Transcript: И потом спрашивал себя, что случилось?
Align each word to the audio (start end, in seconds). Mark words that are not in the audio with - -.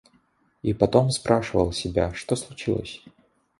И 0.63 0.73
потом 0.73 1.11
спрашивал 1.11 1.71
себя, 1.73 2.11
что 2.15 2.35
случилось? 2.35 3.03